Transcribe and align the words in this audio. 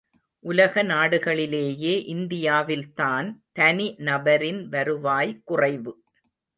உலக 0.45 0.83
நாடுகளிலேயே 0.83 1.93
இந்தியாவில் 2.07 2.93
தான் 2.93 3.29
தனி 3.53 3.87
நபரின் 3.99 4.61
வருவாய் 4.69 5.41
குறைவு. 5.43 5.93